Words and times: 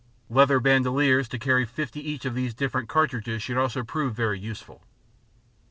Leather 0.31 0.59
bandoliers 0.59 1.27
to 1.27 1.37
carry 1.37 1.63
50 1.63 1.99
each 2.01 2.25
of 2.25 2.33
these 2.33 2.55
different 2.55 2.89
cartridges 2.89 3.47
would 3.47 3.57
also 3.59 3.83
prove 3.83 4.15
very 4.15 4.39
useful. 4.39 4.81